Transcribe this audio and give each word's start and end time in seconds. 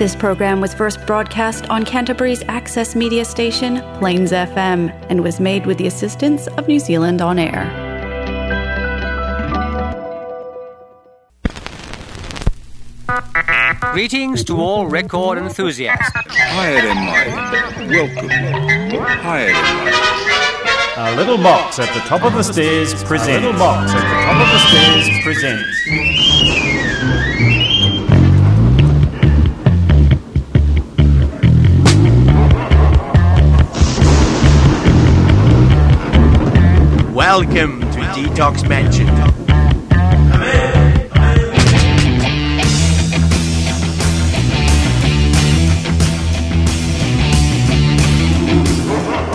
This 0.00 0.16
program 0.16 0.62
was 0.62 0.72
first 0.72 1.04
broadcast 1.06 1.68
on 1.68 1.84
Canterbury's 1.84 2.42
access 2.48 2.96
media 2.96 3.22
station, 3.22 3.82
Plains 3.98 4.32
FM, 4.32 4.88
and 5.10 5.22
was 5.22 5.38
made 5.38 5.66
with 5.66 5.76
the 5.76 5.86
assistance 5.86 6.46
of 6.56 6.66
New 6.66 6.78
Zealand 6.78 7.20
On 7.20 7.38
Air. 7.38 7.68
Greetings 13.92 14.42
to 14.44 14.58
all 14.58 14.86
record 14.86 15.36
enthusiasts. 15.36 16.10
Higher 16.14 16.80
than 16.80 16.96
mine. 16.96 17.90
Welcome. 17.90 18.30
Higher 19.20 19.52
than 19.52 19.84
mine. 19.84 21.12
A 21.12 21.16
little 21.16 21.36
box 21.36 21.78
at 21.78 21.92
the 21.92 22.00
top 22.08 22.22
of 22.22 22.32
the 22.32 22.42
stairs 22.42 22.94
presents. 23.04 23.28
A 23.28 23.46
little 23.46 23.52
box 23.52 23.92
at 23.92 24.00
the 24.00 24.14
top 24.24 24.40
of 24.40 24.48
the 24.48 24.58
stairs 24.66 25.22
presents. 25.22 26.29
Welcome 37.32 37.78
to 37.78 38.00
Detox 38.16 38.68
Mansion. 38.68 39.06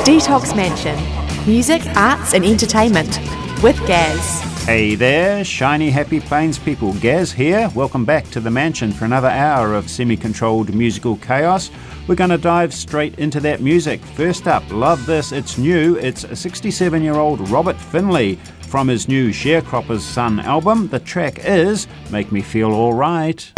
Detox 0.03 0.53
Mansion. 0.57 1.47
Music, 1.47 1.81
arts, 1.95 2.33
and 2.33 2.43
entertainment 2.43 3.17
with 3.63 3.77
Gaz. 3.87 4.54
Hey 4.65 4.95
there, 4.95 5.45
shiny 5.45 5.91
happy 5.91 6.19
plains 6.19 6.57
people. 6.57 6.93
Gaz 6.95 7.31
here. 7.31 7.69
Welcome 7.75 8.03
back 8.03 8.27
to 8.31 8.39
the 8.39 8.49
mansion 8.49 8.91
for 8.91 9.05
another 9.05 9.27
hour 9.27 9.75
of 9.75 9.87
semi 9.87 10.17
controlled 10.17 10.73
musical 10.73 11.17
chaos. 11.17 11.69
We're 12.07 12.15
going 12.15 12.31
to 12.31 12.39
dive 12.39 12.73
straight 12.73 13.19
into 13.19 13.39
that 13.41 13.61
music. 13.61 14.01
First 14.01 14.47
up, 14.47 14.63
love 14.71 15.05
this, 15.05 15.31
it's 15.31 15.59
new. 15.59 15.97
It's 15.97 16.25
67 16.39 17.03
year 17.03 17.13
old 17.13 17.47
Robert 17.49 17.77
Finley 17.77 18.37
from 18.61 18.87
his 18.87 19.07
new 19.07 19.29
Sharecropper's 19.29 20.03
Son 20.03 20.39
album. 20.39 20.87
The 20.87 20.99
track 20.99 21.45
is 21.45 21.85
Make 22.09 22.31
Me 22.31 22.41
Feel 22.41 22.71
Alright. 22.71 23.53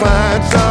Find 0.00 0.44
somebody 0.44 0.65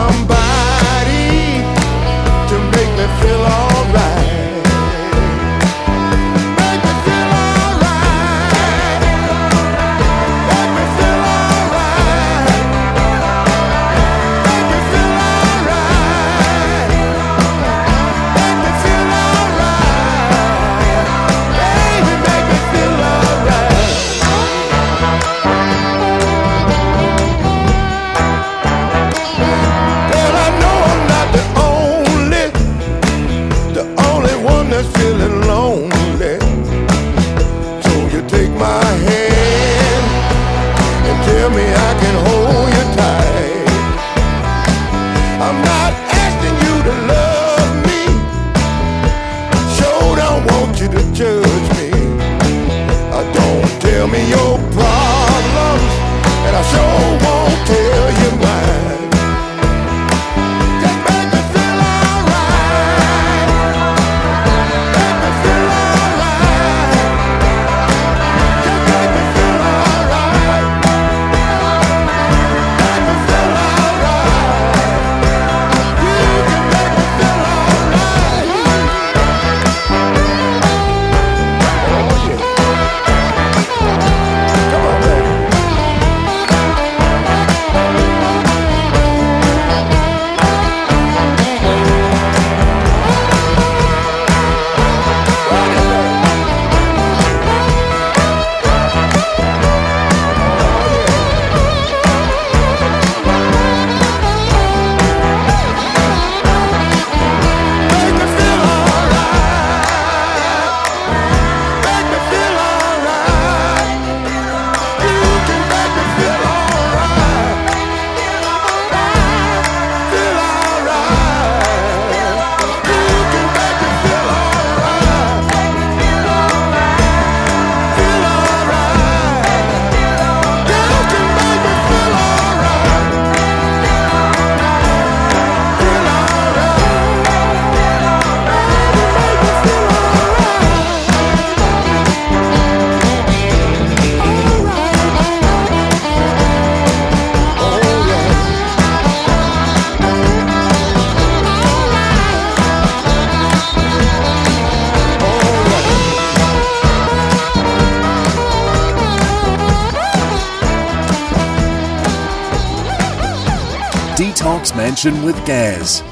With 165.06 165.46
Gaz. 165.46 166.05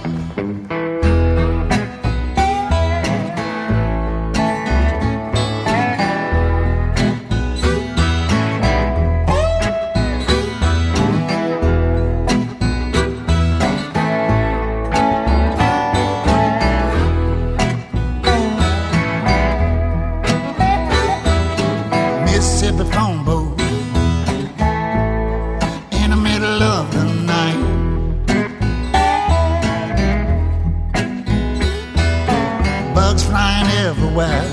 bugs 33.13 33.23
flying 33.25 33.67
everywhere. 33.85 34.43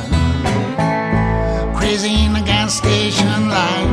Crazy 1.77 2.25
in 2.25 2.33
the 2.35 2.41
gas 2.41 2.75
station 2.77 3.49
light. 3.49 3.89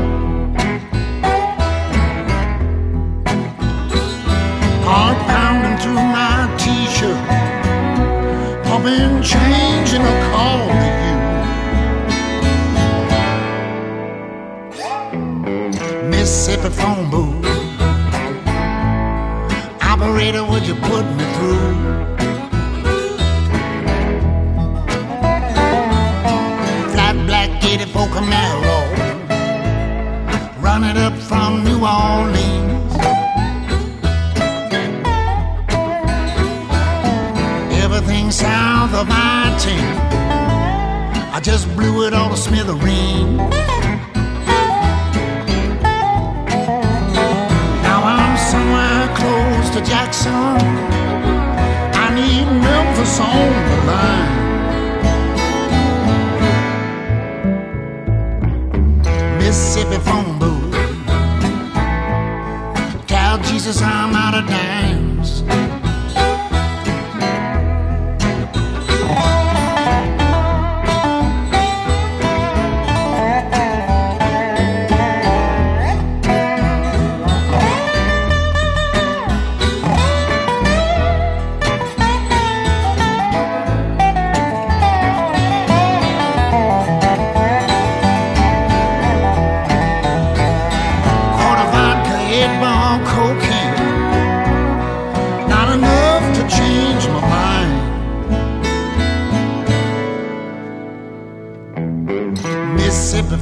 Heart 4.83 5.17
pounding 5.27 5.77
through 5.81 6.03
my 6.17 6.53
t-shirt. 6.57 7.27
Pumping 8.65 9.21
change 9.23 9.93
in 9.93 10.01
a 10.01 10.15
call 10.31 10.67
to 10.81 10.87
you. 11.05 11.17
Mississippi 16.09 16.69
phone 16.69 17.09
booth. 17.09 17.45
Operator, 19.81 20.43
would 20.43 20.67
you 20.67 20.75
put 20.75 21.05
me 21.15 21.23
through? 21.35 22.16
84 27.79 28.07
Camaro, 28.07 28.79
running 30.59 30.97
up 30.97 31.13
from 31.13 31.63
New 31.63 31.85
Orleans. 31.85 32.93
Everything 37.83 38.31
south 38.31 38.95
of 38.95 39.07
I-10, 39.07 39.77
I 41.35 41.39
just 41.39 41.67
blew 41.75 42.07
it 42.07 42.15
all 42.15 42.31
to 42.31 42.37
smithereens. 42.37 43.37
Now 47.85 47.99
I'm 48.15 48.37
somewhere 48.51 49.07
close 49.15 49.69
to 49.75 49.81
Jackson. 49.87 50.33
I 51.93 52.09
need 52.15 52.47
Memphis 52.59 53.19
on 53.19 53.51
the 53.69 53.91
line. 53.91 54.36
Mississippi 59.47 59.97
phone 59.99 60.37
booth. 60.39 60.73
Tell 63.07 63.37
Jesus 63.43 63.81
I'm 63.81 64.13
out 64.13 64.33
of 64.33 64.45
dimes. 64.45 64.96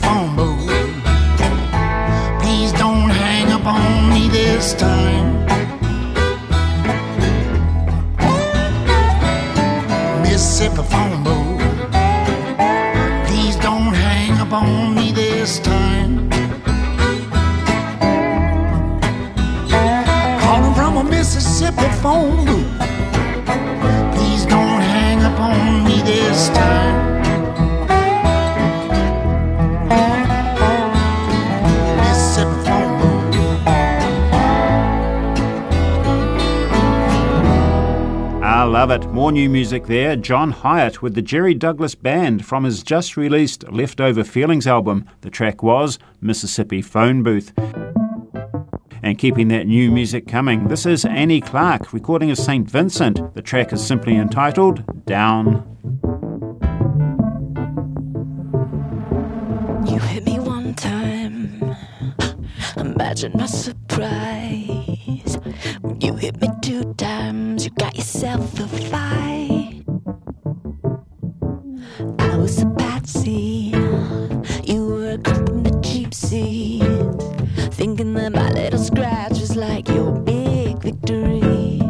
Phone 0.06 0.45
new 39.36 39.50
music 39.50 39.88
there. 39.88 40.16
John 40.16 40.54
Hiatt 40.54 41.02
with 41.02 41.14
the 41.14 41.22
Jerry 41.22 41.54
Douglas 41.54 41.94
Band 41.94 42.46
from 42.46 42.64
his 42.64 42.82
just 42.82 43.18
released 43.18 43.70
Leftover 43.70 44.24
Feelings 44.24 44.66
album. 44.66 45.06
The 45.22 45.30
track 45.30 45.62
was 45.62 46.00
Mississippi 46.22 46.82
Phone 46.82 47.22
Booth. 47.22 47.52
And 49.04 49.18
keeping 49.18 49.50
that 49.50 49.68
new 49.68 49.92
music 49.92 50.26
coming, 50.26 50.70
this 50.70 50.86
is 50.86 51.04
Annie 51.04 51.42
Clark, 51.42 51.92
recording 51.92 52.32
of 52.32 52.38
St. 52.38 52.70
Vincent. 52.70 53.34
The 53.34 53.42
track 53.42 53.74
is 53.74 53.86
simply 53.86 54.16
entitled 54.16 55.06
Down. 55.06 55.68
You 59.86 60.00
hit 60.00 60.24
me 60.24 60.40
one 60.40 60.74
time. 60.76 61.76
Imagine 62.78 63.34
my 63.36 63.48
surprise. 63.48 64.65
When 65.82 66.02
you 66.02 66.16
hit 66.16 66.42
me 66.42 66.50
two 66.62 66.94
times, 66.96 67.66
you 67.66 67.72
got 67.72 67.96
yourself 67.96 68.60
a 68.60 68.68
fight. 68.68 69.84
I 72.20 72.38
was 72.38 72.62
a 72.62 72.70
patsy. 72.78 73.74
You 74.64 74.86
were 74.88 75.12
a 75.12 75.18
creep 75.18 75.50
in 75.50 75.64
the 75.64 75.80
cheap 75.84 76.14
seat. 76.14 76.84
Thinking 77.74 78.14
that 78.16 78.34
my 78.34 78.50
little 78.52 78.80
scratch 78.80 79.40
was 79.40 79.56
like 79.56 79.88
your 79.90 80.12
big 80.12 80.82
victory. 80.82 81.82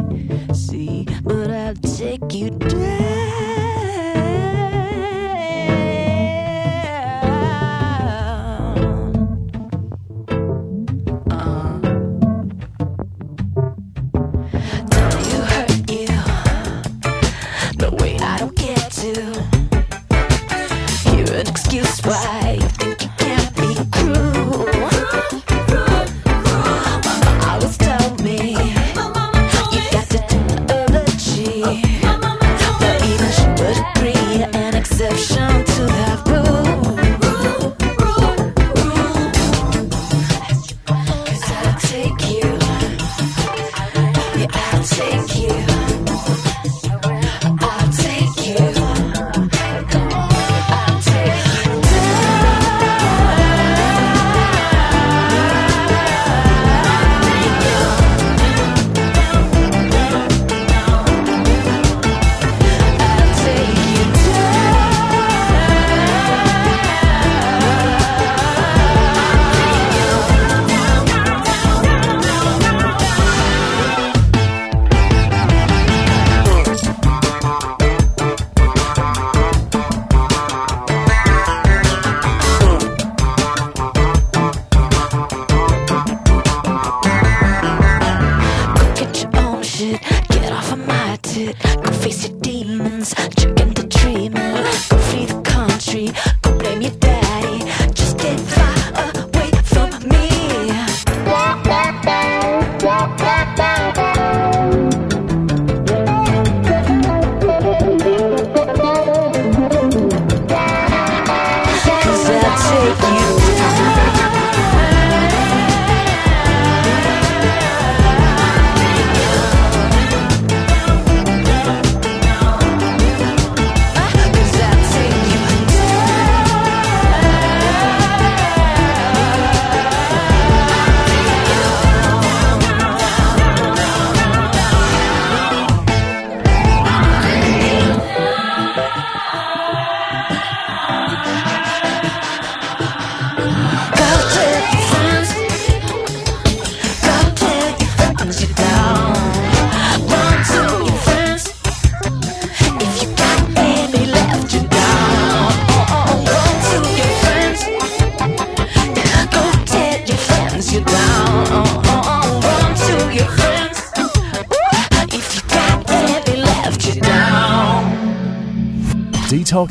See, 0.54 1.06
but 1.22 1.50
I'll 1.50 1.74
take 1.74 2.32
you 2.32 2.50
down. 2.50 3.05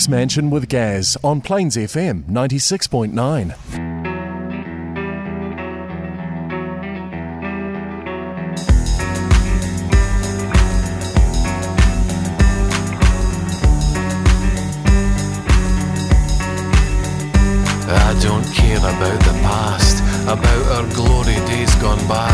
Mansion 0.09 0.49
with 0.49 0.67
Gaz 0.67 1.17
on 1.23 1.41
Plains 1.41 1.77
FM 1.77 2.23
96.9. 2.25 3.55
I 17.87 18.19
don't 18.21 18.45
care 18.53 18.77
about 18.77 19.19
the 19.23 19.39
past, 19.43 20.03
about 20.23 20.65
our 20.71 20.93
glory 20.93 21.35
days 21.47 21.73
gone 21.75 22.05
by. 22.07 22.31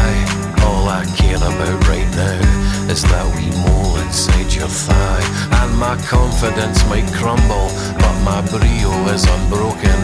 All 0.63 0.87
I 0.89 1.05
care 1.17 1.37
about 1.37 1.87
right 1.87 2.09
now 2.15 2.60
is 2.89 3.03
that 3.03 3.25
wee 3.35 3.51
mole 3.63 3.97
inside 3.97 4.53
your 4.53 4.67
thigh. 4.67 5.23
And 5.61 5.77
my 5.77 5.95
confidence 6.07 6.83
might 6.89 7.07
crumble, 7.13 7.69
but 8.01 8.15
my 8.23 8.41
brio 8.49 8.91
is 9.13 9.23
unbroken. 9.25 9.99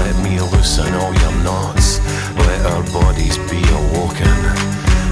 Let 0.00 0.14
me 0.24 0.40
loosen 0.40 0.92
all 0.94 1.14
your 1.14 1.36
knots, 1.44 2.00
let 2.34 2.66
our 2.72 2.82
bodies 2.92 3.38
be 3.50 3.62
awoken. 3.80 4.36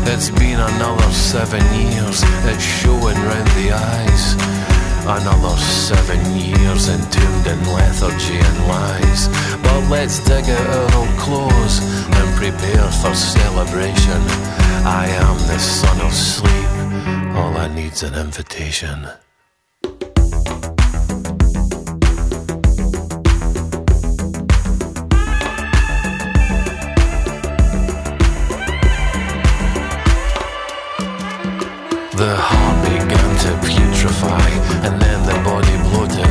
It's 0.07 0.31
been 0.31 0.61
another 0.61 1.11
seven 1.13 1.63
years, 1.75 2.23
it's 2.51 2.63
showing 2.63 3.17
round 3.17 3.49
the 3.59 3.73
eyes. 3.73 4.74
Another 5.07 5.55
seven 5.59 6.35
years 6.35 6.89
entombed 6.89 7.47
in 7.47 7.59
lethargy 7.75 8.39
and 8.39 8.59
lies. 8.67 9.29
But 9.63 9.91
let's 9.91 10.19
dig 10.25 10.49
out 10.49 10.95
our 10.95 10.99
old 10.99 11.19
clothes 11.19 11.81
and 12.07 12.37
prepare 12.37 12.91
for 12.91 13.15
celebration. 13.15 14.21
I 14.87 15.07
am 15.09 15.37
the 15.47 15.59
son 15.59 16.01
of 16.01 16.13
sleep, 16.15 17.37
all 17.37 17.55
I 17.55 17.69
need's 17.75 18.03
an 18.03 18.15
invitation. 18.15 19.07
The 32.17 32.37
heart 32.37 32.85
began 32.89 33.37
to 33.45 33.74
and 34.07 35.01
then 35.01 35.23
the 35.25 35.33
body 35.43 35.77
bloated. 35.89 36.29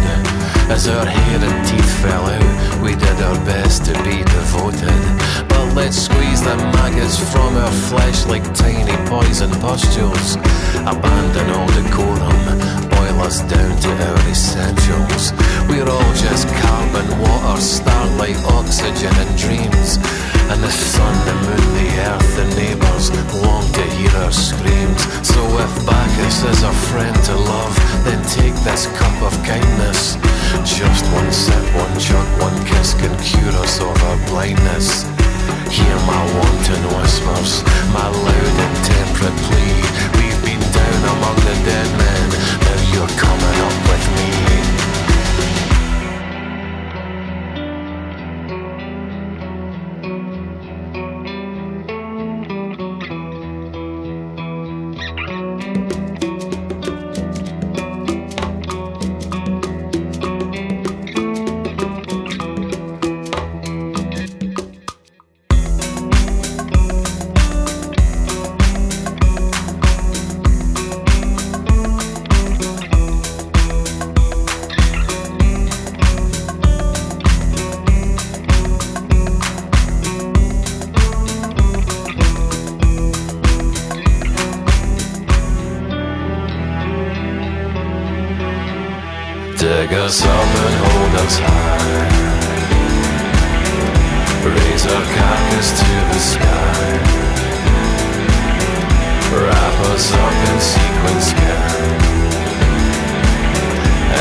As 0.69 0.87
our 0.87 1.05
hair 1.05 1.39
and 1.41 1.67
teeth 1.67 2.01
fell 2.01 2.25
out, 2.25 2.83
we 2.83 2.91
did 2.93 3.21
our 3.21 3.35
best 3.45 3.85
to 3.85 3.93
be 4.03 4.17
devoted. 4.23 5.47
But 5.49 5.73
let's 5.73 5.97
squeeze 5.97 6.43
the 6.43 6.55
maggots 6.55 7.17
from 7.31 7.55
our 7.55 7.71
flesh 7.89 8.25
like 8.27 8.43
tiny 8.53 8.95
poison 9.09 9.49
pustules. 9.59 10.35
Abandon 10.85 11.49
all 11.49 11.67
decorum, 11.67 12.92
us 13.21 13.41
down 13.41 13.73
to 13.81 13.89
our 13.89 14.19
essentials. 14.29 15.33
We're 15.69 15.89
all 15.89 16.13
just 16.15 16.47
carbon, 16.63 17.07
water, 17.19 17.61
starlight, 17.61 18.37
oxygen, 18.57 19.13
and 19.13 19.37
dreams. 19.37 19.97
And 20.51 20.61
the 20.61 20.71
sun, 20.71 21.15
the 21.25 21.35
moon, 21.47 21.67
the 21.79 21.89
earth, 22.09 22.35
the 22.35 22.47
neighbours 22.55 23.09
long 23.41 23.65
to 23.73 23.83
hear 23.97 24.13
our 24.23 24.31
screams. 24.31 25.01
So 25.25 25.41
if 25.57 25.73
Bacchus 25.85 26.43
is 26.43 26.63
a 26.63 26.73
friend 26.91 27.15
to 27.29 27.35
love, 27.35 27.75
then 28.05 28.21
take 28.29 28.55
this 28.63 28.87
cup 28.97 29.15
of 29.23 29.33
kindness. 29.43 30.15
Just 30.63 31.05
one 31.11 31.31
sip, 31.31 31.63
one 31.75 31.95
chug, 31.99 32.27
one 32.41 32.57
kiss 32.65 32.93
can 32.93 33.13
cure 33.23 33.55
us 33.63 33.79
of 33.79 33.95
our 34.03 34.19
blindness. 34.29 35.03
Hear 35.73 35.97
my 36.05 36.21
wanton 36.37 36.83
whispers, 36.93 37.63
my 37.89 38.07
loud 38.07 38.55
and 38.65 38.75
temperate 38.85 39.37
plea. 39.49 39.81
We've 40.21 40.41
been 40.45 40.63
down 40.71 41.01
among 41.17 41.37
the 41.47 41.55
dead 41.65 41.89
men, 41.97 42.27
you're 42.93 43.07
coming 43.07 43.59
up 43.59 43.89
with 43.89 44.05
me. 44.15 44.52
Us 89.95 90.25
up 90.25 90.29
and 90.65 90.75
hold 90.83 91.13
us 91.23 91.35
high. 91.39 92.07
Raise 94.43 94.85
our 94.85 95.05
carcass 95.15 95.69
to 95.79 95.91
the 96.11 96.19
sky. 96.33 96.87
Wrap 99.33 99.77
us 99.93 100.07
up 100.13 100.35
in 100.49 100.57
sequin 100.59 101.19
skin. 101.29 101.61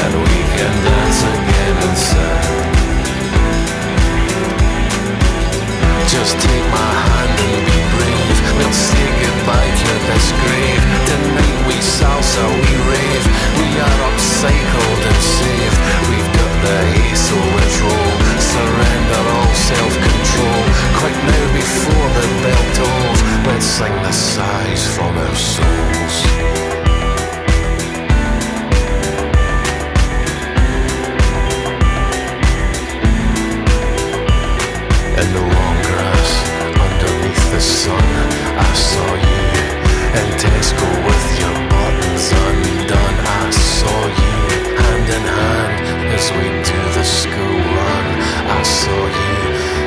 And 0.01 0.13
we 0.27 0.39
can 0.55 0.73
dance 0.87 1.21
again 1.37 1.77
inside. 1.89 2.53
Just 6.09 6.35
take 6.41 6.67
my 6.71 6.93
hand 7.07 7.37
and 7.49 7.61
be 7.67 7.79
brave. 7.93 8.37
We'll 8.59 8.73
say 8.73 9.32
goodbye 9.43 9.75
to 9.75 9.93
this 10.07 10.27
grave. 10.43 10.83
Tonight 11.11 11.59
we 11.67 11.75
salsa, 11.83 12.45
we 12.63 12.73
rave. 12.91 13.25
We 13.59 13.69
are 13.81 13.99
upcycled 14.11 15.03
and 15.11 15.21
saved. 15.39 15.79
We've 16.11 16.31
got 16.39 16.53
the 16.63 16.79
ace 17.03 17.31
ritual. 17.31 18.07
Surrender 18.39 19.23
all 19.35 19.55
self-control. 19.71 20.63
Quick 21.01 21.19
now 21.27 21.47
before 21.59 22.09
the 22.19 22.27
bell 22.43 22.65
tolls. 22.79 23.21
Let's 23.47 23.67
sing 23.67 23.95
the 24.07 24.13
sighs 24.13 24.87
from 24.95 25.17
our 25.17 25.35
souls. 25.35 26.17
In 35.21 35.29
the 35.35 35.62
sun, 37.63 38.03
I 38.59 38.73
saw 38.75 39.15
you 39.15 39.47
in 40.19 40.29
Tesco 40.43 40.89
with 41.07 41.27
your 41.39 41.57
buttons 41.71 42.27
undone. 42.45 43.19
I 43.39 43.51
saw 43.51 44.01
you 44.21 44.37
hand 44.83 45.09
in 45.17 45.25
hand 45.39 45.77
as 46.17 46.27
we 46.37 46.47
do 46.69 46.81
the 46.99 47.05
school 47.05 47.59
run. 47.79 48.07
I 48.59 48.63
saw 48.63 49.03
you 49.21 49.37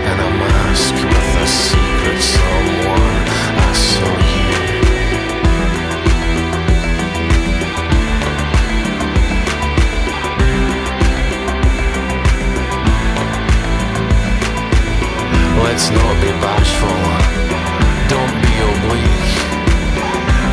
in 0.10 0.18
a 0.28 0.32
mask 0.42 0.96
with 0.96 1.44
a 1.44 1.48
secret 1.48 2.22
someone. 2.36 3.24
I 3.60 3.74
saw 3.92 4.12
you. 4.32 4.54
Let's 15.64 15.90
not 15.92 16.16
be 16.22 16.32
bashful. 16.40 17.35
Don't 18.08 18.36
be 18.46 18.54
oblique. 18.70 19.36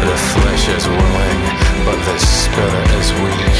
The 0.08 0.16
flesh 0.32 0.68
is 0.76 0.84
willing, 0.88 1.40
but 1.86 1.98
the 2.08 2.18
spirit 2.18 2.90
is 3.00 3.08
weak. 3.24 3.58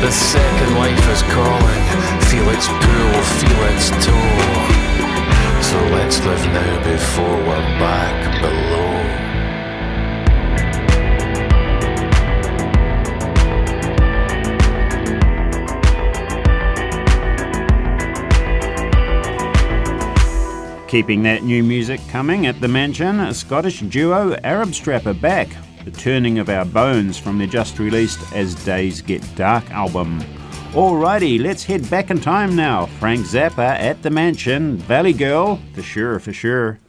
The 0.00 0.12
second 0.12 0.74
life 0.76 1.04
is 1.14 1.22
calling. 1.34 1.84
Feel 2.30 2.48
its 2.50 2.68
pull, 2.68 3.14
feel 3.38 3.60
its 3.72 3.90
toll. 4.04 4.78
So 5.68 5.78
let's 5.96 6.24
live 6.24 6.44
now 6.52 6.84
before 6.84 7.36
we're 7.46 7.68
back 7.78 8.40
below. 8.40 8.87
Keeping 20.88 21.22
that 21.24 21.42
new 21.42 21.62
music 21.62 22.00
coming 22.08 22.46
at 22.46 22.62
the 22.62 22.66
mansion, 22.66 23.20
a 23.20 23.34
Scottish 23.34 23.80
duo 23.80 24.34
Arab 24.42 24.74
Strap 24.74 25.04
are 25.04 25.12
back, 25.12 25.48
the 25.84 25.90
turning 25.90 26.38
of 26.38 26.48
our 26.48 26.64
bones 26.64 27.18
from 27.18 27.36
their 27.36 27.46
just 27.46 27.78
released 27.78 28.18
As 28.32 28.54
Days 28.64 29.02
Get 29.02 29.22
Dark 29.36 29.70
album. 29.70 30.18
Alrighty, 30.72 31.42
let's 31.42 31.62
head 31.62 31.88
back 31.90 32.10
in 32.10 32.18
time 32.18 32.56
now. 32.56 32.86
Frank 32.98 33.26
Zappa 33.26 33.78
at 33.78 34.02
the 34.02 34.08
mansion, 34.08 34.78
Valley 34.78 35.12
Girl, 35.12 35.60
for 35.74 35.82
sure, 35.82 36.18
for 36.20 36.32
sure. 36.32 36.80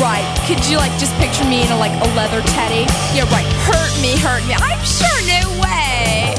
right. 0.00 0.24
Could 0.46 0.64
you 0.66 0.78
like 0.78 0.92
just 0.98 1.14
picture 1.18 1.44
me 1.44 1.62
in 1.62 1.70
a, 1.70 1.78
like 1.78 1.92
a 1.92 2.08
leather 2.14 2.42
teddy? 2.54 2.86
Yeah, 3.14 3.28
right. 3.30 3.46
Hurt 3.66 3.92
me, 4.00 4.16
hurt 4.18 4.42
me. 4.46 4.54
I'm 4.54 4.82
sure, 4.86 5.18
no 5.26 5.42
way. 5.62 6.34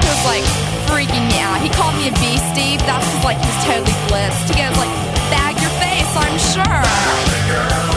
He 0.00 0.06
was 0.08 0.24
like 0.24 0.44
freaking 0.88 1.26
me 1.28 1.40
out. 1.40 1.60
He 1.60 1.68
called 1.68 1.96
me 1.96 2.08
a 2.08 2.14
beastie. 2.20 2.76
That's 2.84 3.08
like 3.24 3.40
he 3.40 3.48
was 3.48 3.64
totally 3.64 3.96
blitzed. 4.08 4.48
He 4.52 4.60
goes 4.60 4.76
like, 4.76 4.92
bag 5.32 5.60
your 5.60 5.72
face, 5.80 6.12
I'm 6.16 6.36
sure. 6.38 7.91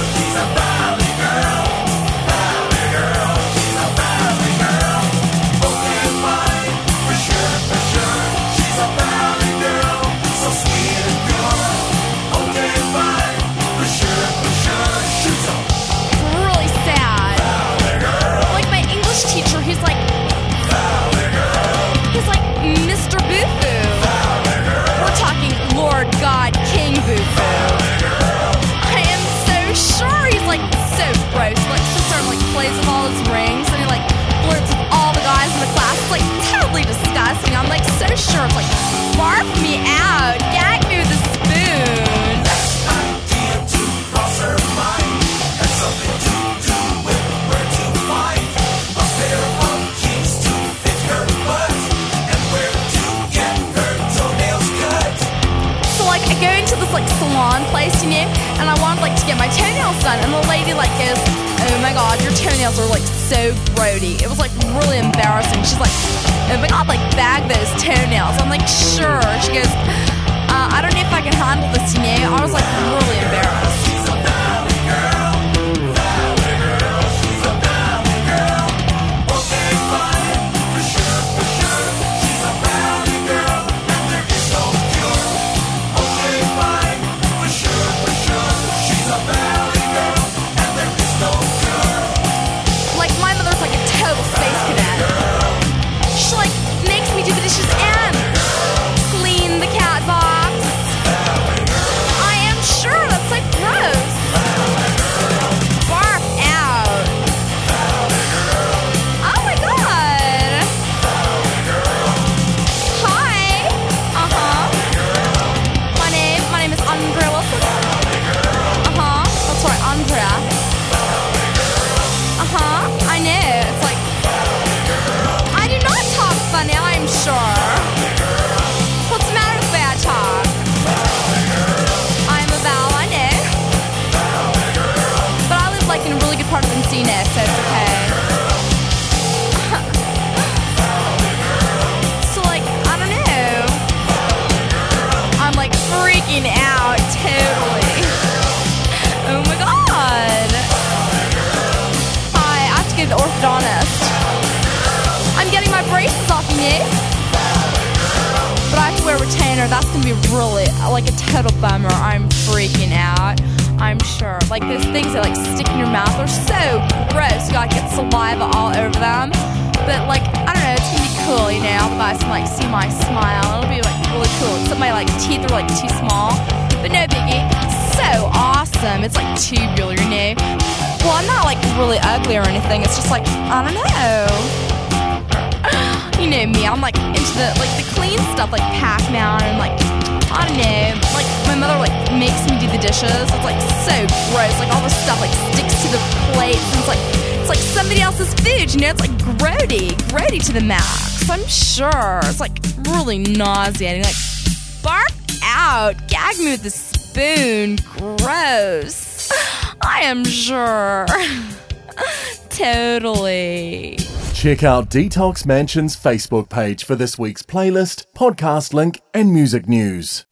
claws 203.74 203.82
like, 203.82 204.84
bark 204.84 205.12
out. 205.44 206.08
Gag 206.08 206.38
me 206.38 206.52
with 206.52 206.66
a 206.66 206.70
spoon. 206.70 207.78
Gross. 207.98 209.32
I 209.82 210.02
am 210.04 210.24
sure. 210.24 211.06
totally. 212.50 213.98
Check 214.34 214.64
out 214.64 214.90
Detox 214.90 215.46
Mansion's 215.46 215.96
Facebook 215.96 216.50
page 216.50 216.84
for 216.84 216.96
this 216.96 217.18
week's 217.18 217.42
playlist, 217.42 218.06
podcast 218.16 218.74
link, 218.74 219.02
and 219.14 219.34
music 219.34 219.68
news. 219.68 220.26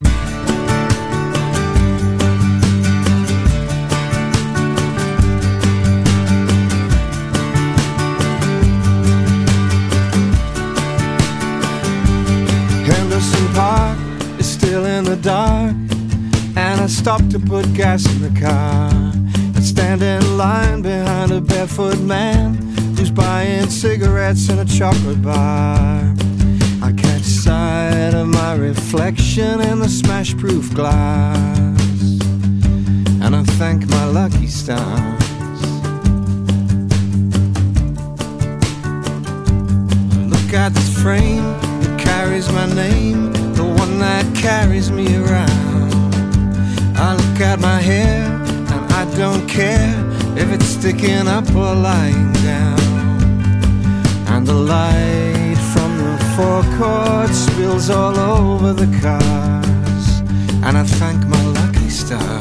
Stop 17.04 17.28
to 17.32 17.38
put 17.38 17.66
gas 17.74 18.06
in 18.06 18.22
the 18.22 18.40
car. 18.40 18.90
I 19.58 19.60
stand 19.60 20.02
in 20.02 20.38
line 20.38 20.82
behind 20.82 21.34
a 21.34 21.42
barefoot 21.42 22.00
man 22.00 22.54
who's 22.96 23.12
buying 23.12 23.70
cigarettes 23.70 24.48
in 24.48 24.60
a 24.60 24.64
chocolate 24.64 25.22
bar. 25.22 26.16
I 26.82 26.94
catch 26.96 27.24
sight 27.24 28.14
of 28.14 28.30
my 28.30 28.56
reflection 28.56 29.60
in 29.60 29.80
the 29.80 29.90
smash 29.90 30.34
proof 30.38 30.74
glass. 30.74 31.78
And 33.22 33.36
I 33.36 33.44
thank 33.60 33.86
my 33.90 34.06
lucky 34.06 34.48
stars. 34.48 35.62
Look 40.32 40.54
at 40.54 40.70
this 40.74 41.02
frame 41.02 41.44
that 41.82 42.00
carries 42.00 42.50
my 42.50 42.66
name, 42.74 43.34
the 43.56 43.66
one 43.66 44.00
that 44.00 44.26
carries 44.38 44.90
me 44.90 45.18
around. 45.18 45.73
I 47.06 47.16
look 47.16 47.42
at 47.42 47.60
my 47.60 47.82
hair 47.82 48.24
and 48.74 48.84
I 48.94 49.04
don't 49.18 49.46
care 49.46 49.94
if 50.42 50.48
it's 50.56 50.70
sticking 50.78 51.28
up 51.28 51.48
or 51.54 51.76
lying 51.76 52.32
down. 52.52 52.80
And 54.32 54.48
the 54.48 54.54
light 54.54 55.60
from 55.74 55.90
the 56.02 56.14
forecourt 56.36 57.32
spills 57.36 57.90
all 57.90 58.18
over 58.18 58.72
the 58.72 58.90
cars, 59.02 60.06
and 60.66 60.78
I 60.78 60.84
thank 61.00 61.20
my 61.28 61.44
lucky 61.60 61.90
star. 61.90 62.40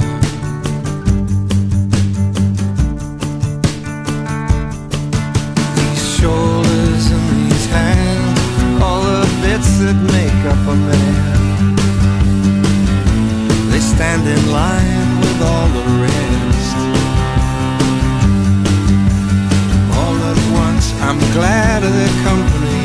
These 5.76 6.04
shoulders 6.18 7.04
and 7.16 7.26
these 7.50 7.66
hands, 7.66 8.80
all 8.80 9.02
the 9.02 9.26
bits 9.42 9.70
that 9.80 9.98
make 10.16 10.40
up 10.52 10.62
a 10.74 10.76
man. 10.76 11.31
Stand 13.94 14.26
in 14.26 14.44
line 14.50 15.20
with 15.20 15.40
all 15.42 15.68
the 15.78 15.84
rest. 16.04 16.78
All 19.98 20.16
at 20.32 20.40
once, 20.64 20.86
I'm 21.06 21.20
glad 21.36 21.78
of 21.84 21.92
their 22.00 22.14
company, 22.28 22.84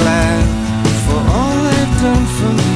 glad 0.00 0.44
for 1.04 1.20
all 1.36 1.56
they've 1.66 1.96
done 2.06 2.26
for 2.36 2.52
me. 2.60 2.74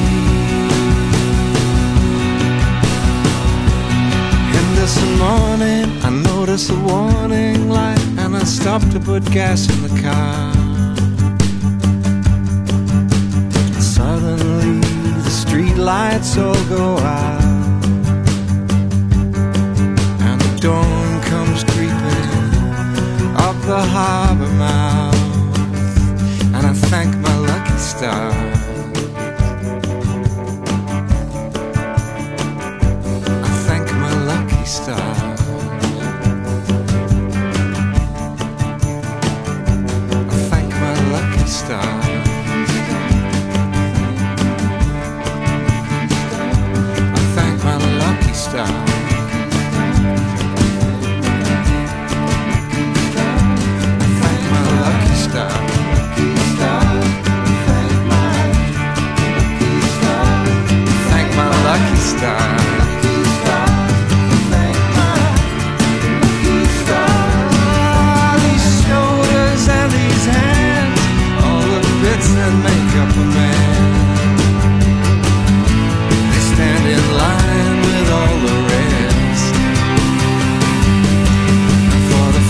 In 4.59 4.65
this 4.79 4.95
morning, 5.23 5.87
I 6.07 6.09
notice 6.31 6.69
a 6.69 6.79
warning 6.91 7.69
light, 7.69 8.05
and 8.17 8.35
I 8.35 8.43
stop 8.43 8.81
to 8.91 8.99
put 8.99 9.23
gas 9.31 9.67
in 9.73 9.79
the 9.87 9.93
car. 10.01 10.53
Suddenly, 13.81 14.48
lights 15.89 16.37
all 16.37 16.63
go 16.77 16.85
out, 16.99 17.43
and 20.27 20.37
the 20.45 20.51
dawn 20.61 21.21
comes 21.31 21.63
creeping 21.71 22.29
up 23.45 23.57
the 23.71 23.81
harbor 23.95 24.51
mouth, 24.65 25.15
and 26.55 26.63
I 26.71 26.73
thank 26.91 27.11
my 27.27 27.35
lucky 27.51 27.77
star. 27.93 28.29
I 33.47 33.51
thank 33.67 33.87
my 34.03 34.13
lucky 34.31 34.65
star. 34.65 35.18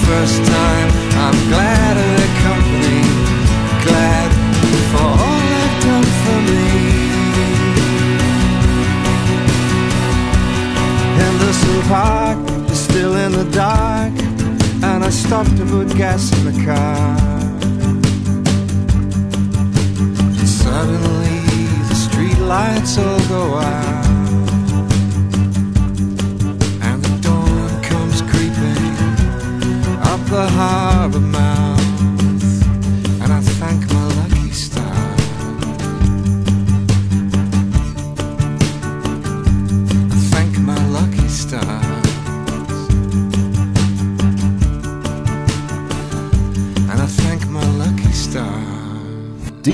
First 0.10 0.44
time, 0.46 0.90
I'm 1.24 1.50
glad 1.50 2.19
Henderson 11.80 11.88
Park 11.88 12.72
is 12.72 12.80
still 12.80 13.16
in 13.16 13.32
the 13.32 13.50
dark, 13.52 14.14
and 14.84 15.04
I 15.04 15.10
stopped 15.10 15.56
to 15.58 15.66
put 15.66 15.88
gas 15.96 16.32
in 16.38 16.46
the 16.46 16.66
car. 16.66 17.18
Suddenly, 20.46 21.40
the 21.88 21.96
street 21.96 22.40
lights 22.40 22.98
all 22.98 23.20
go 23.28 23.56
out, 23.56 23.99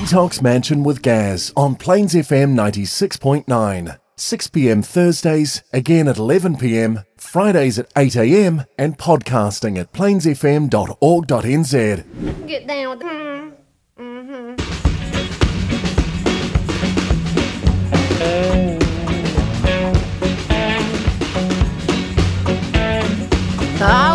Detox 0.06 0.40
Mansion 0.40 0.84
with 0.84 1.02
Gaz 1.02 1.52
on 1.58 1.76
Plains 1.76 2.14
FM 2.14 2.54
96.9. 2.54 3.98
6 4.18 4.48
pm 4.50 4.84
Thursdays, 4.84 5.64
again 5.74 6.08
at 6.08 6.20
11 6.20 6.58
pm, 6.58 7.00
Fridays 7.18 7.80
at 7.80 7.92
8 7.98 8.16
am, 8.16 8.66
and 8.78 9.00
podcasting 9.00 9.80
at 9.80 9.92
plainsfm.org.nz. 9.94 12.48
Get 12.48 12.68
down 12.68 12.90
with 12.92 13.00
the. 13.00 13.52
Mm-hmm. 14.00 14.62
I 23.82 24.15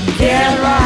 together. 0.00 0.85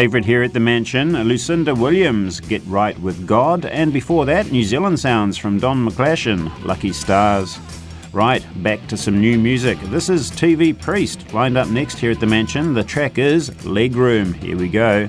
Favourite 0.00 0.24
here 0.24 0.42
at 0.42 0.54
the 0.54 0.60
mansion, 0.60 1.12
Lucinda 1.28 1.74
Williams, 1.74 2.40
Get 2.40 2.62
Right 2.64 2.98
with 3.00 3.26
God, 3.26 3.66
and 3.66 3.92
before 3.92 4.24
that, 4.24 4.50
New 4.50 4.64
Zealand 4.64 4.98
sounds 4.98 5.36
from 5.36 5.58
Don 5.58 5.86
McGlashan, 5.86 6.64
Lucky 6.64 6.90
Stars. 6.90 7.58
Right, 8.10 8.42
back 8.62 8.86
to 8.86 8.96
some 8.96 9.20
new 9.20 9.38
music. 9.38 9.78
This 9.90 10.08
is 10.08 10.30
TV 10.30 10.72
Priest, 10.72 11.34
lined 11.34 11.58
up 11.58 11.68
next 11.68 11.98
here 11.98 12.12
at 12.12 12.18
the 12.18 12.26
mansion. 12.26 12.72
The 12.72 12.82
track 12.82 13.18
is 13.18 13.50
Legroom. 13.50 14.34
Here 14.36 14.56
we 14.56 14.70
go. 14.70 15.06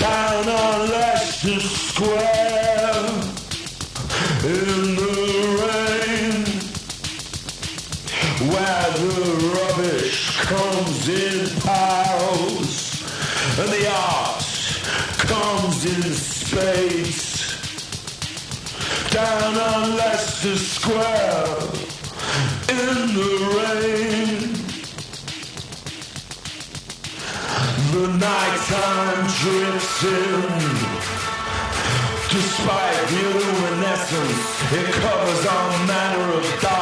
down 0.00 0.48
on 0.48 0.88
Leicester 0.90 1.60
Square 1.60 2.69
in 4.42 4.96
the 4.96 5.12
rain 5.60 6.44
where 8.48 8.90
the 8.96 9.14
rubbish 9.54 10.40
comes 10.46 11.08
in 11.10 11.60
piles 11.60 13.02
and 13.58 13.68
the 13.68 13.86
art 13.92 14.42
comes 15.28 15.84
in 15.84 16.02
spades. 16.14 17.20
Down 19.10 19.58
on 19.58 19.96
Leicester 19.96 20.56
Square 20.56 21.58
in 22.70 23.14
the 23.14 23.32
rain 23.58 24.54
The 27.92 28.06
nighttime 28.16 29.26
in 30.02 30.89
Despite 32.30 33.08
the 33.08 33.22
luminescence 33.26 34.72
It 34.72 34.92
covers 35.02 35.46
all 35.46 35.86
manner 35.86 36.32
of 36.38 36.60
dark 36.62 36.79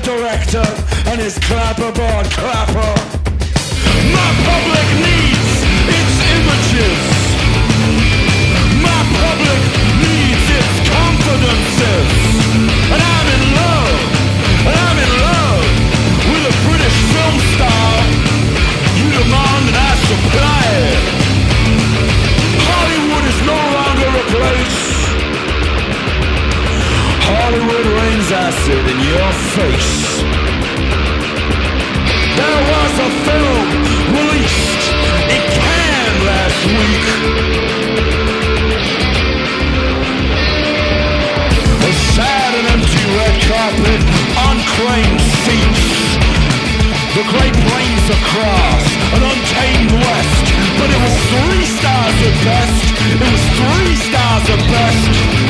the 0.00 0.06
director 0.06 0.62
And 1.10 1.20
his 1.20 1.38
clapperboard 1.38 2.30
clapper 2.30 3.17
Rains 28.28 28.44
acid 28.44 28.84
in 28.84 28.98
your 29.08 29.32
face. 29.56 30.20
There 32.36 32.60
was 32.68 32.92
a 32.98 33.10
film 33.24 33.66
released 34.12 34.84
in 35.32 35.42
Cannes 35.56 36.18
last 36.28 36.60
week. 36.76 37.04
A 41.80 41.92
sad 42.12 42.52
and 42.58 42.66
empty 42.76 43.04
red 43.16 43.36
carpet, 43.48 44.00
unclaimed 44.44 45.22
seats. 45.44 45.88
The 47.16 47.24
great 47.32 47.56
plains 47.64 48.06
across, 48.12 48.84
an 49.16 49.22
untamed 49.24 49.92
west. 50.04 50.46
But 50.76 50.88
it 50.92 51.00
was 51.00 51.16
three 51.32 51.64
stars 51.64 52.18
at 52.28 52.36
best. 52.44 52.84
It 53.08 53.20
was 53.24 53.42
three 53.56 53.96
stars 53.96 54.44
at 54.52 54.62
best. 54.68 55.48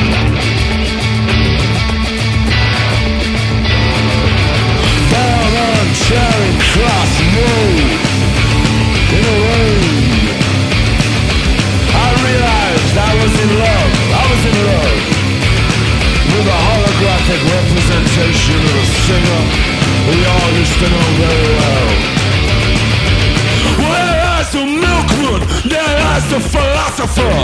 Cross 6.08 7.20
Road 7.36 7.84
in 9.12 9.22
the 9.28 9.36
rain. 9.44 10.08
I 11.92 12.08
realized 12.24 12.96
I 12.96 13.12
was 13.20 13.34
in 13.44 13.50
love. 13.60 13.92
I 14.16 14.24
was 14.32 14.42
in 14.48 14.56
love 14.72 15.00
with 16.32 16.46
a 16.48 16.60
holographic 16.68 17.40
representation 17.44 18.56
of 18.56 18.74
a 18.74 18.86
singer 19.04 19.42
we 20.08 20.24
all 20.24 20.50
used 20.56 20.78
to 20.80 20.88
know 20.88 21.06
very 21.20 21.50
well. 21.60 21.88
Where 23.84 24.12
lies 24.24 24.50
the 24.56 24.64
milkman? 24.64 25.40
There 25.68 25.92
lies 26.08 26.24
the 26.32 26.40
philosopher. 26.40 27.36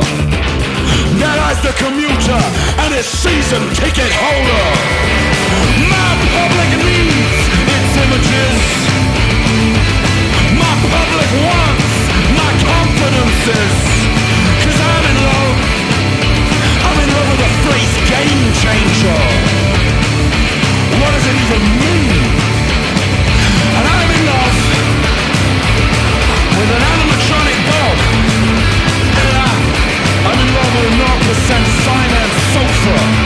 There 1.20 1.36
lies 1.36 1.60
the 1.60 1.74
commuter 1.84 2.40
and 2.80 2.94
his 2.94 3.04
season 3.04 3.60
ticket 3.76 4.08
holder. 4.08 4.66
My 5.92 6.10
public 6.32 6.70
needs 6.80 7.63
images. 7.96 8.60
My 10.58 10.74
public 10.90 11.30
wants 11.46 11.94
my 12.34 12.50
I'm 14.82 15.04
in 15.10 15.16
love. 15.22 15.58
I'm 16.86 16.98
in 17.04 17.10
love 17.14 17.28
with 17.30 17.42
phrase 17.64 17.94
game 18.10 18.42
changer. 18.62 19.20
What 20.98 21.10
does 21.14 21.26
it 21.30 21.36
even 21.38 21.62
mean? 21.82 22.24
And 23.78 23.84
I'm 23.86 24.10
in 24.10 24.22
love 24.26 24.58
with 26.58 26.70
an 26.74 26.82
animatronic 26.94 27.58
dog. 27.70 27.96
And 29.22 29.34
I'm 30.28 30.38
in 30.42 30.50
love 30.56 30.70
with 30.74 30.90
a 30.90 30.94
0% 30.98 31.62
finance 31.86 32.38
sofa. 32.54 33.23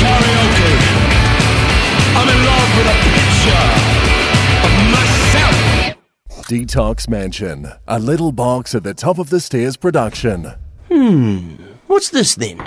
Karaoke. 0.00 0.72
I'm 2.18 2.28
in 2.28 2.40
love 2.44 2.70
with 2.76 2.88
a 2.88 2.96
picture 3.06 3.66
of 4.66 4.72
myself. 4.94 6.46
Detox 6.48 7.08
Mansion, 7.08 7.72
a 7.86 7.98
little 7.98 8.32
box 8.32 8.74
at 8.74 8.82
the 8.82 8.94
top 8.94 9.18
of 9.18 9.30
the 9.30 9.40
stairs 9.40 9.76
production. 9.76 10.54
Hmm, 10.90 11.56
what's 11.86 12.08
this 12.10 12.34
then? 12.34 12.58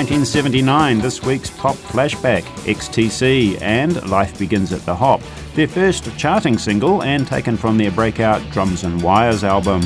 1979, 0.00 1.00
this 1.00 1.22
week's 1.22 1.50
pop 1.50 1.76
flashback, 1.76 2.40
XTC 2.64 3.60
and 3.60 4.02
Life 4.08 4.38
Begins 4.38 4.72
at 4.72 4.80
the 4.86 4.94
Hop, 4.94 5.20
their 5.54 5.68
first 5.68 6.16
charting 6.16 6.56
single 6.56 7.02
and 7.02 7.26
taken 7.26 7.54
from 7.54 7.76
their 7.76 7.90
breakout 7.90 8.40
Drums 8.50 8.84
and 8.84 9.02
Wires 9.02 9.44
album. 9.44 9.82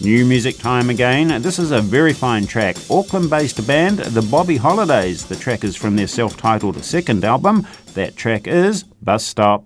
New 0.00 0.26
music 0.26 0.58
time 0.58 0.90
again. 0.90 1.40
This 1.40 1.60
is 1.60 1.70
a 1.70 1.80
very 1.80 2.12
fine 2.12 2.44
track. 2.44 2.76
Auckland 2.90 3.30
based 3.30 3.64
band 3.64 4.00
The 4.00 4.22
Bobby 4.22 4.56
Holidays. 4.56 5.24
The 5.24 5.36
track 5.36 5.62
is 5.62 5.76
from 5.76 5.94
their 5.94 6.08
self 6.08 6.36
titled 6.36 6.84
second 6.84 7.24
album. 7.24 7.64
That 7.94 8.16
track 8.16 8.48
is 8.48 8.82
Bus 8.82 9.24
Stop. 9.24 9.64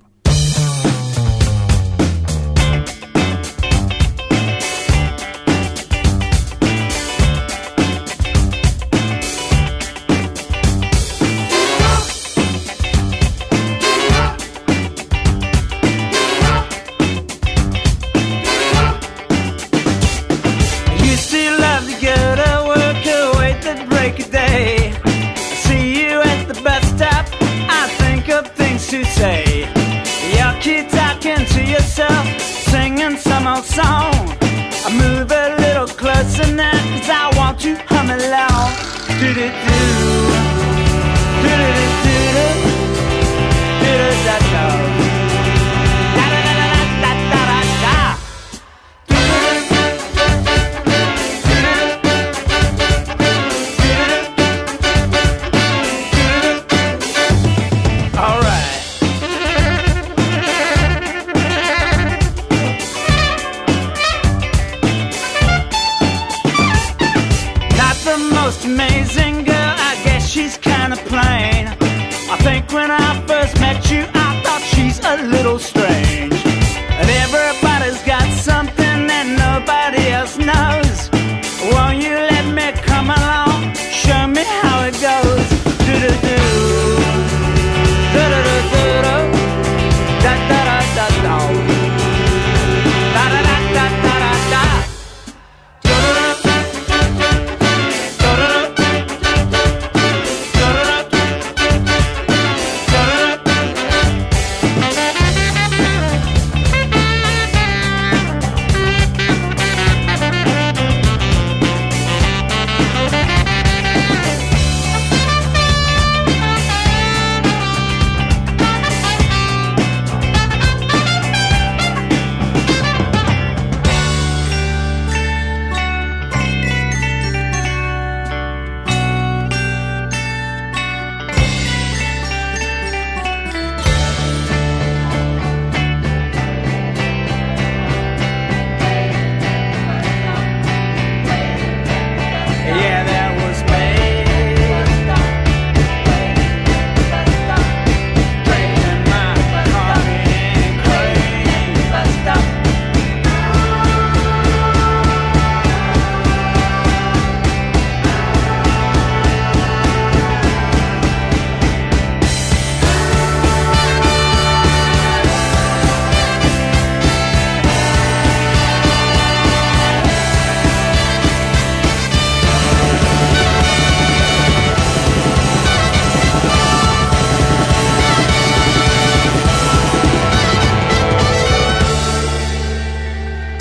when 72.72 72.90
I 72.90 73.20
first 73.26 73.60
met 73.60 73.90
you, 73.90 74.04
I 74.14 74.40
thought 74.42 74.62
she's 74.62 74.98
a 75.04 75.16
little 75.28 75.58
strange. 75.58 75.91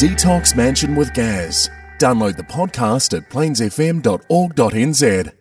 Detox 0.01 0.55
Mansion 0.55 0.95
with 0.95 1.13
Gaz. 1.13 1.69
Download 1.99 2.35
the 2.35 2.41
podcast 2.41 3.15
at 3.15 3.29
plainsfm.org.nz. 3.29 5.40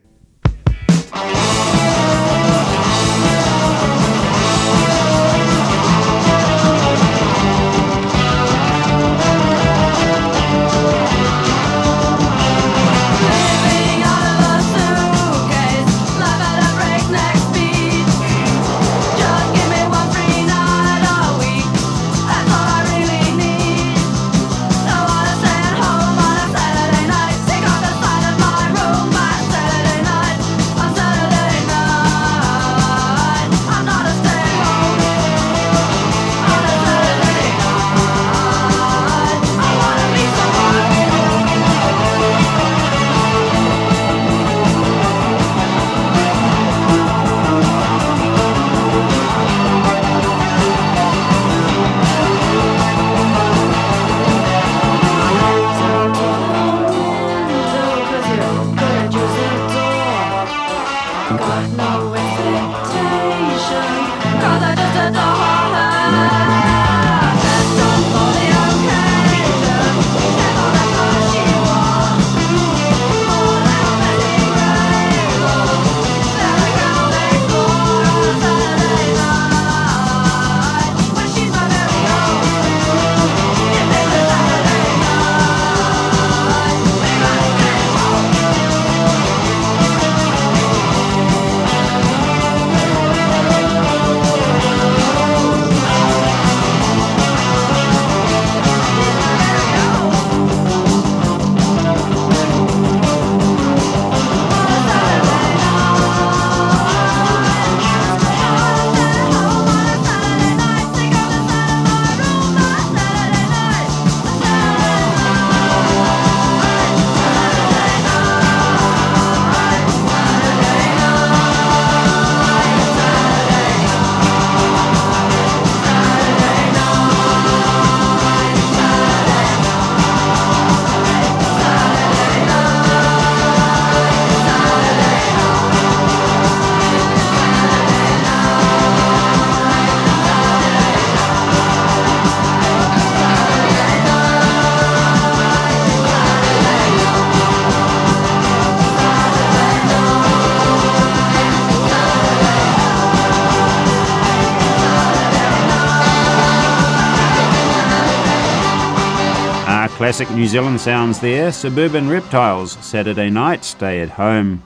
classic 160.20 160.36
New 160.36 160.46
Zealand 160.46 160.78
sounds 160.78 161.18
there. 161.18 161.50
Suburban 161.50 162.06
Reptiles, 162.06 162.72
Saturday 162.84 163.30
night, 163.30 163.64
stay 163.64 164.02
at 164.02 164.10
home. 164.10 164.62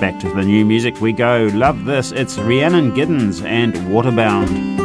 Back 0.00 0.20
to 0.20 0.28
the 0.34 0.42
new 0.44 0.66
music 0.66 1.00
we 1.00 1.14
go. 1.14 1.48
Love 1.54 1.86
this. 1.86 2.12
It's 2.12 2.36
Rhiannon 2.36 2.92
Giddens 2.92 3.42
and 3.42 3.72
Waterbound. 3.72 4.79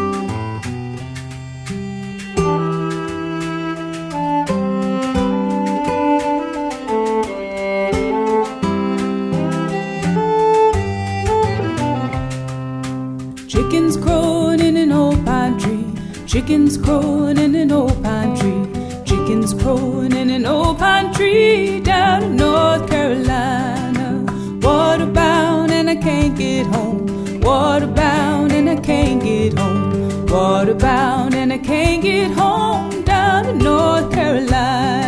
Chickens 16.36 16.78
crowing 16.78 17.38
in 17.38 17.56
an 17.56 17.72
old 17.72 18.04
pine 18.04 18.36
tree. 18.36 18.66
Chickens 19.06 19.54
crowing 19.54 20.12
in 20.12 20.30
an 20.30 20.46
old 20.46 20.78
pine 20.78 21.14
tree 21.14 21.80
down 21.80 22.24
in 22.24 22.36
North 22.36 22.90
Carolina. 22.90 24.22
Waterbound 24.60 25.72
and 25.72 25.90
I 25.90 25.96
can't 25.96 26.38
get 26.38 26.66
home. 26.66 27.08
Waterbound 27.40 28.52
and 28.52 28.70
I 28.70 28.76
can't 28.76 29.24
get 29.24 29.58
home. 29.58 29.94
Waterbound 30.28 31.36
and 31.36 31.54
I 31.54 31.58
can't 31.58 32.04
get 32.04 32.32
home 32.32 33.02
down 33.04 33.46
in 33.46 33.58
North 33.60 34.12
Carolina. 34.12 35.05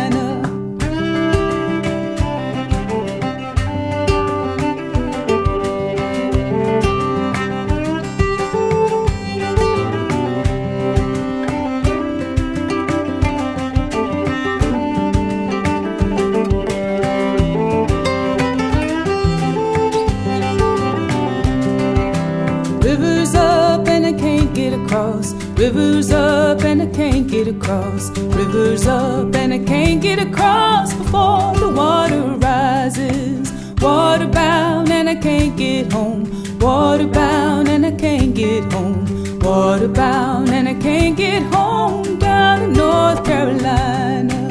Rivers 25.78 26.10
up 26.10 26.64
and 26.64 26.82
I 26.82 26.86
can't 26.86 27.28
get 27.28 27.46
across. 27.46 28.10
Rivers 28.18 28.88
up 28.88 29.32
and 29.36 29.54
I 29.54 29.60
can't 29.60 30.02
get 30.02 30.18
across 30.18 30.92
before 30.92 31.54
the 31.54 31.72
water 31.72 32.20
rises. 32.20 33.52
Waterbound 33.76 34.90
and 34.90 35.08
I 35.08 35.14
can't 35.14 35.56
get 35.56 35.92
home. 35.92 36.26
Waterbound 36.58 37.68
and 37.68 37.86
I 37.86 37.92
can't 37.92 38.34
get 38.34 38.64
home. 38.72 39.06
Waterbound 39.38 40.48
and 40.48 40.68
I 40.68 40.74
can't 40.74 41.16
get 41.16 41.44
home 41.54 42.18
down 42.18 42.62
in 42.62 42.72
North 42.72 43.24
Carolina. 43.24 44.47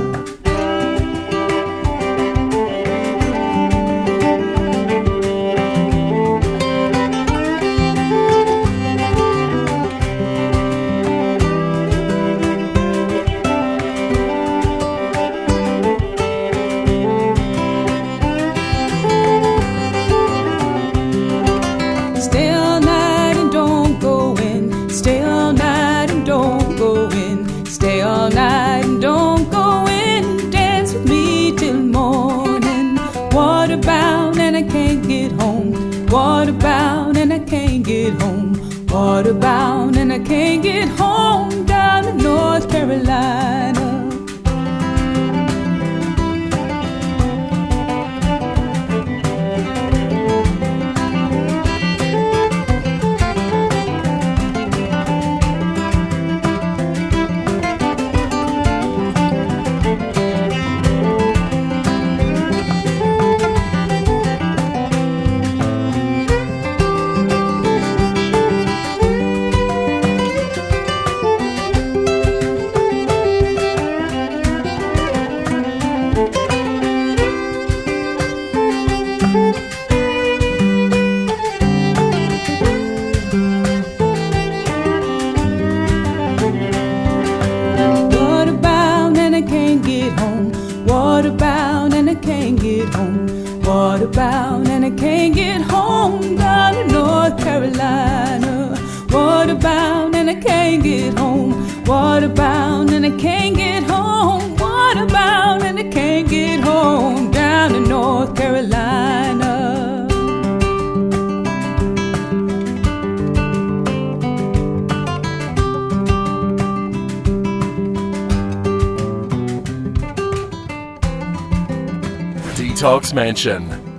Home. 38.97 39.23
Waterbound 39.23 39.97
and 39.97 40.11
I 40.11 40.19
can't 40.19 40.63
get 40.63 40.89
home 40.89 41.16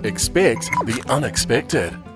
Expect 0.03 0.71
the 0.87 1.03
unexpected. 1.07 2.08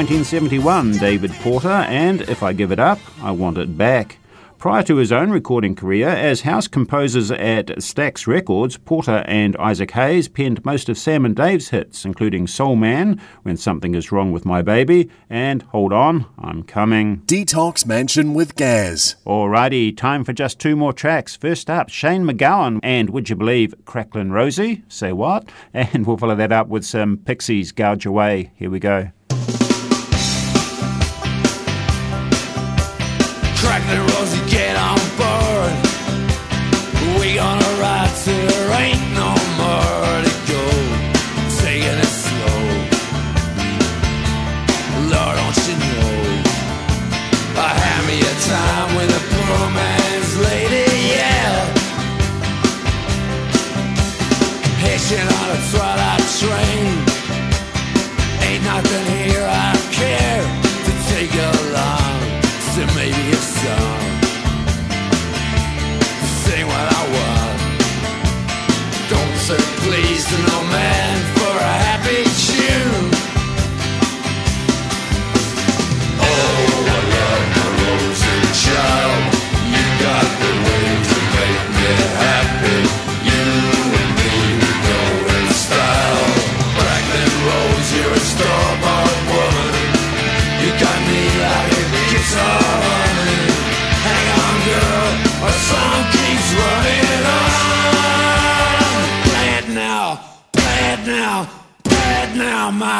1971, 0.00 0.92
David 0.92 1.30
Porter, 1.42 1.68
and 1.68 2.22
If 2.22 2.42
I 2.42 2.54
Give 2.54 2.72
It 2.72 2.78
Up, 2.78 2.98
I 3.22 3.32
Want 3.32 3.58
It 3.58 3.76
Back. 3.76 4.16
Prior 4.56 4.82
to 4.84 4.96
his 4.96 5.12
own 5.12 5.30
recording 5.30 5.74
career, 5.74 6.08
as 6.08 6.40
house 6.40 6.66
composers 6.66 7.30
at 7.30 7.66
Stax 7.66 8.26
Records, 8.26 8.78
Porter 8.78 9.22
and 9.26 9.54
Isaac 9.58 9.90
Hayes 9.90 10.26
penned 10.26 10.64
most 10.64 10.88
of 10.88 10.96
Sam 10.96 11.26
and 11.26 11.36
Dave's 11.36 11.68
hits, 11.68 12.06
including 12.06 12.46
Soul 12.46 12.76
Man, 12.76 13.20
When 13.42 13.58
Something 13.58 13.94
Is 13.94 14.10
Wrong 14.10 14.32
with 14.32 14.46
My 14.46 14.62
Baby, 14.62 15.10
and 15.28 15.60
Hold 15.64 15.92
On, 15.92 16.24
I'm 16.38 16.62
Coming. 16.62 17.18
Detox 17.26 17.84
Mansion 17.84 18.32
with 18.32 18.56
Gaz. 18.56 19.16
Alrighty, 19.26 19.94
time 19.94 20.24
for 20.24 20.32
just 20.32 20.58
two 20.58 20.76
more 20.76 20.94
tracks. 20.94 21.36
First 21.36 21.68
up, 21.68 21.90
Shane 21.90 22.24
McGowan 22.24 22.80
and 22.82 23.10
Would 23.10 23.28
You 23.28 23.36
Believe 23.36 23.74
Cracklin' 23.84 24.32
Rosie? 24.32 24.82
Say 24.88 25.12
what? 25.12 25.50
And 25.74 26.06
we'll 26.06 26.16
follow 26.16 26.36
that 26.36 26.52
up 26.52 26.68
with 26.68 26.86
some 26.86 27.18
Pixies 27.18 27.72
Gouge 27.72 28.06
Away. 28.06 28.52
Here 28.56 28.70
we 28.70 28.78
go. 28.78 29.10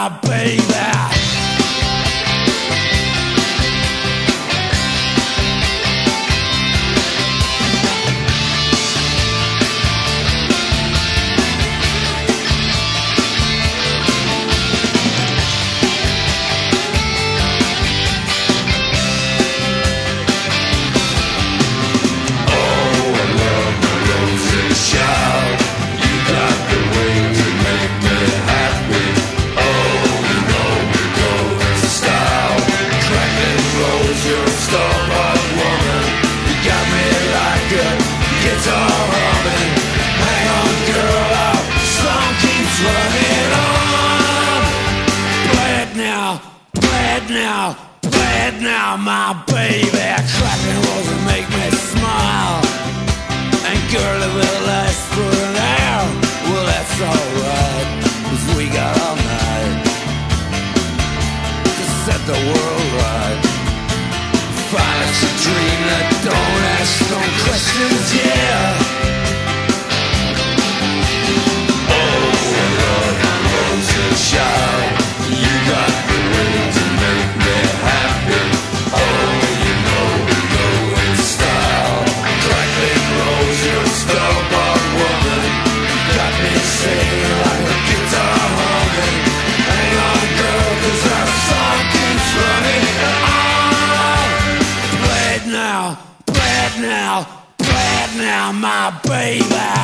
baby. 0.09 0.80
my 98.61 98.91
baby. 99.05 99.80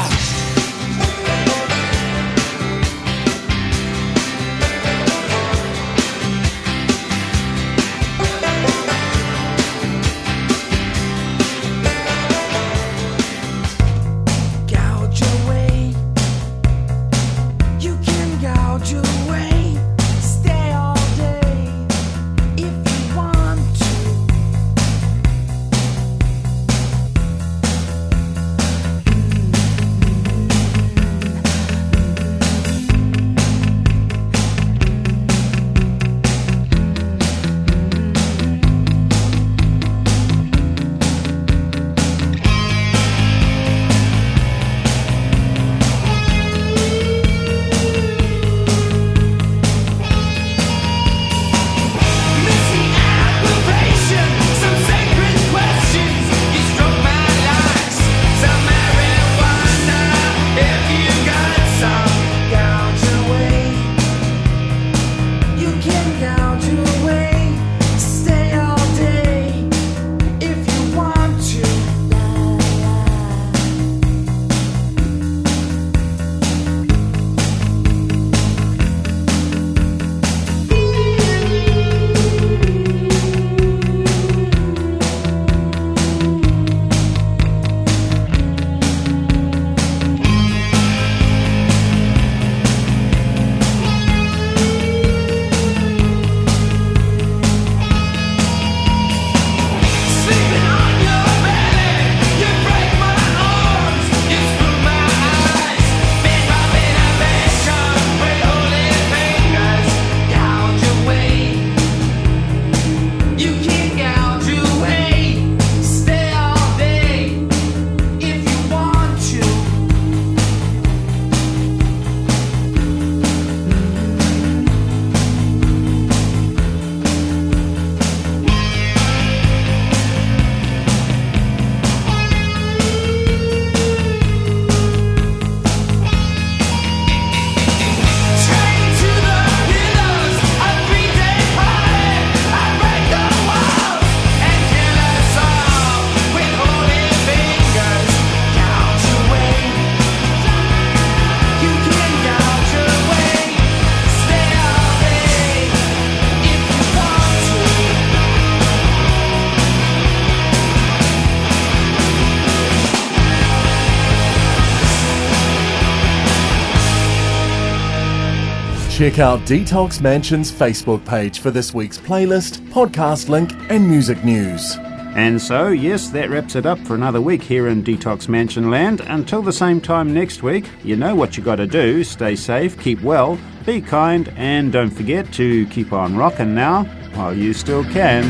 Check 168.96 169.18
out 169.18 169.40
Detox 169.40 170.00
Mansion's 170.00 170.50
Facebook 170.50 171.04
page 171.04 171.40
for 171.40 171.50
this 171.50 171.74
week's 171.74 171.98
playlist, 171.98 172.66
podcast 172.70 173.28
link, 173.28 173.52
and 173.68 173.86
music 173.86 174.24
news. 174.24 174.78
And 175.14 175.38
so, 175.38 175.68
yes, 175.68 176.08
that 176.12 176.30
wraps 176.30 176.56
it 176.56 176.64
up 176.64 176.78
for 176.78 176.94
another 176.94 177.20
week 177.20 177.42
here 177.42 177.68
in 177.68 177.84
Detox 177.84 178.26
Mansion 178.26 178.70
Land. 178.70 179.02
Until 179.02 179.42
the 179.42 179.52
same 179.52 179.82
time 179.82 180.14
next 180.14 180.42
week, 180.42 180.64
you 180.82 180.96
know 180.96 181.14
what 181.14 181.36
you 181.36 181.42
got 181.42 181.56
to 181.56 181.66
do. 181.66 182.04
Stay 182.04 182.34
safe, 182.36 182.80
keep 182.80 183.02
well, 183.02 183.38
be 183.66 183.82
kind, 183.82 184.32
and 184.34 184.72
don't 184.72 184.88
forget 184.88 185.30
to 185.34 185.66
keep 185.66 185.92
on 185.92 186.16
rocking 186.16 186.54
now 186.54 186.84
while 187.16 187.36
you 187.36 187.52
still 187.52 187.84
can. 187.84 188.24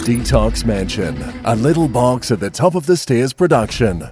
Detox 0.00 0.64
Mansion, 0.64 1.22
a 1.44 1.54
little 1.54 1.86
box 1.86 2.32
at 2.32 2.40
the 2.40 2.50
top 2.50 2.74
of 2.74 2.86
the 2.86 2.96
stairs 2.96 3.32
production. 3.32 4.10